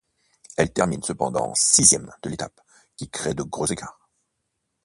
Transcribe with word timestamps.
Elle 0.57 0.73
termine 0.73 1.03
cependant 1.03 1.53
sixième 1.53 2.09
de 2.23 2.29
l'étape 2.31 2.59
qui 2.97 3.07
crée 3.07 3.35
de 3.35 3.43
gros 3.43 3.67
écarts. 3.67 4.09